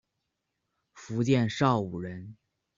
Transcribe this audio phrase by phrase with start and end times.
[0.93, 2.35] 福建邵武人。